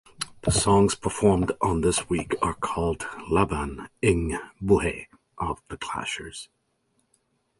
The 0.41 0.49
songs 0.49 0.95
performed 0.95 1.51
on 1.61 1.81
this 1.81 2.09
week 2.09 2.33
are 2.41 2.55
called 2.55 3.05
"Laban 3.29 3.87
ng 4.01 4.35
Buhay" 4.59 5.05
of 5.37 5.61
the 5.69 5.77
clashers. 5.77 6.47